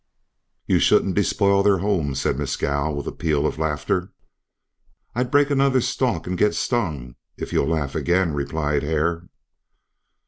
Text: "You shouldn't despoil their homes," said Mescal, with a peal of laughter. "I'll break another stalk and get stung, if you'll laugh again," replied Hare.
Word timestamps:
"You 0.65 0.79
shouldn't 0.79 1.13
despoil 1.13 1.61
their 1.61 1.77
homes," 1.77 2.21
said 2.21 2.35
Mescal, 2.39 2.95
with 2.95 3.05
a 3.05 3.11
peal 3.11 3.45
of 3.45 3.59
laughter. 3.59 4.09
"I'll 5.13 5.25
break 5.25 5.51
another 5.51 5.79
stalk 5.79 6.25
and 6.25 6.35
get 6.39 6.55
stung, 6.55 7.17
if 7.37 7.53
you'll 7.53 7.67
laugh 7.69 7.93
again," 7.93 8.33
replied 8.33 8.81
Hare. 8.81 9.29